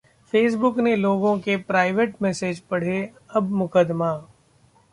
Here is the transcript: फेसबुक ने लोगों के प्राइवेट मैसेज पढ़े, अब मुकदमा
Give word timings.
फेसबुक 0.33 0.77
ने 0.79 0.95
लोगों 0.95 1.37
के 1.39 1.57
प्राइवेट 1.57 2.15
मैसेज 2.21 2.59
पढ़े, 2.61 3.01
अब 3.35 3.51
मुकदमा 3.51 4.11